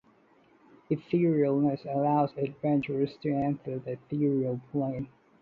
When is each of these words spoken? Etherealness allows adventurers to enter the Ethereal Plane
Etherealness 0.89 1.85
allows 1.85 2.31
adventurers 2.35 3.15
to 3.21 3.29
enter 3.29 3.77
the 3.77 3.91
Ethereal 3.91 4.59
Plane 4.71 5.07